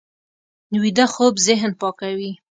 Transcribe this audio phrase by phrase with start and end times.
[0.81, 2.31] ویده خوب ذهن پاکوي